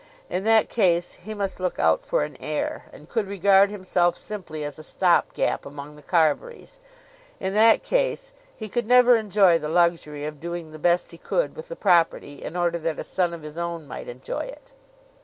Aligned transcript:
In 0.31 0.45
that 0.45 0.67
case 0.67 1.11
he 1.23 1.35
must 1.35 1.59
look 1.59 1.77
out 1.77 2.01
for 2.03 2.23
an 2.23 2.35
heir, 2.39 2.85
and 2.91 3.07
could 3.07 3.27
regard 3.27 3.69
himself 3.69 4.17
simply 4.17 4.63
as 4.63 4.79
a 4.79 4.83
stop 4.83 5.31
gap 5.35 5.63
among 5.63 5.95
the 5.95 6.01
Carburys. 6.01 6.79
In 7.39 7.53
that 7.53 7.83
case 7.83 8.33
he 8.57 8.67
could 8.67 8.87
never 8.87 9.15
enjoy 9.15 9.59
the 9.59 9.69
luxury 9.69 10.25
of 10.25 10.39
doing 10.39 10.71
the 10.71 10.79
best 10.79 11.11
he 11.11 11.19
could 11.19 11.55
with 11.55 11.67
the 11.67 11.75
property 11.75 12.41
in 12.41 12.55
order 12.57 12.79
that 12.79 12.97
a 12.97 13.03
son 13.03 13.31
of 13.31 13.43
his 13.43 13.59
own 13.59 13.87
might 13.87 14.07
enjoy 14.09 14.39
it. 14.39 14.71